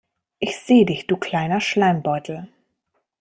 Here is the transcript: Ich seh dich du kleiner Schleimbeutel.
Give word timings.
Ich 0.39 0.57
seh 0.57 0.83
dich 0.83 1.05
du 1.05 1.15
kleiner 1.15 1.61
Schleimbeutel. 1.61 2.47